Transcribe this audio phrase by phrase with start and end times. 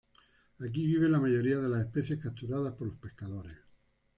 [0.57, 3.55] Aquí viven la mayoría de las especies capturadas por los pescadores.